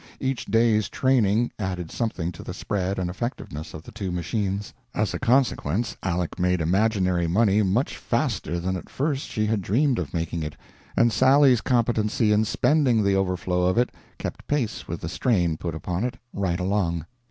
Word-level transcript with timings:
Each 0.19 0.45
day's 0.47 0.89
training 0.89 1.51
added 1.59 1.91
something 1.91 2.31
to 2.31 2.41
the 2.41 2.55
spread 2.55 2.97
and 2.97 3.07
effectiveness 3.07 3.75
of 3.75 3.83
the 3.83 3.91
two 3.91 4.11
machines. 4.11 4.73
As 4.95 5.13
a 5.13 5.19
consequence, 5.19 5.95
Aleck 6.01 6.39
made 6.39 6.59
imaginary 6.59 7.27
money 7.27 7.61
much 7.61 7.95
faster 7.95 8.59
than 8.59 8.75
at 8.75 8.89
first 8.89 9.29
she 9.29 9.45
had 9.45 9.61
dreamed 9.61 9.99
of 9.99 10.11
making 10.11 10.41
it, 10.41 10.55
and 10.97 11.13
Sally's 11.13 11.61
competency 11.61 12.31
in 12.31 12.45
spending 12.45 13.03
the 13.03 13.15
overflow 13.15 13.61
of 13.67 13.77
it 13.77 13.91
kept 14.17 14.47
pace 14.47 14.87
with 14.87 15.01
the 15.01 15.07
strain 15.07 15.55
put 15.55 15.75
upon 15.75 16.03
it, 16.03 16.17
right 16.33 16.59
along. 16.59 17.05